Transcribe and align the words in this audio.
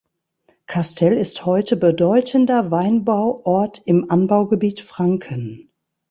Castell 0.65 1.15
ist 1.15 1.45
heute 1.45 1.75
bedeutender 1.77 2.71
Weinbauort 2.71 3.83
im 3.85 4.09
Anbaugebiet 4.09 4.79
Franken. 4.81 5.69